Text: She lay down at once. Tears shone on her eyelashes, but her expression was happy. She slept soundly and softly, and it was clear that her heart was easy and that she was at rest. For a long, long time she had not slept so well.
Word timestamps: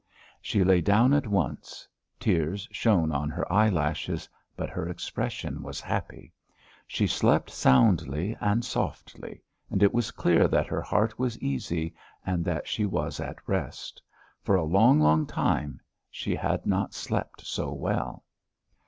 She 0.41 0.63
lay 0.63 0.81
down 0.81 1.13
at 1.13 1.27
once. 1.27 1.87
Tears 2.19 2.67
shone 2.71 3.11
on 3.11 3.29
her 3.29 3.45
eyelashes, 3.53 4.27
but 4.57 4.71
her 4.71 4.89
expression 4.89 5.61
was 5.61 5.79
happy. 5.79 6.33
She 6.87 7.05
slept 7.05 7.51
soundly 7.51 8.35
and 8.41 8.65
softly, 8.65 9.43
and 9.69 9.83
it 9.83 9.93
was 9.93 10.09
clear 10.09 10.47
that 10.47 10.65
her 10.65 10.81
heart 10.81 11.19
was 11.19 11.37
easy 11.37 11.93
and 12.25 12.43
that 12.45 12.67
she 12.67 12.83
was 12.83 13.19
at 13.19 13.47
rest. 13.47 14.01
For 14.41 14.55
a 14.55 14.63
long, 14.63 14.99
long 14.99 15.27
time 15.27 15.79
she 16.09 16.35
had 16.35 16.65
not 16.65 16.95
slept 16.95 17.41
so 17.45 17.71
well. 17.71 18.23